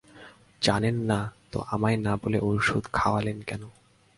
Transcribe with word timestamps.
জানেন 0.61 0.97
না 1.01 1.19
তো 1.51 1.57
আমায় 1.71 1.97
না 1.97 2.13
বলে 2.15 2.39
ওষুধ 2.39 2.83
খাওয়ালেন 2.93 3.37
কেন? 3.41 3.63